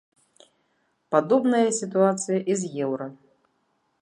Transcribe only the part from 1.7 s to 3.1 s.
сітуацыя і з еўра.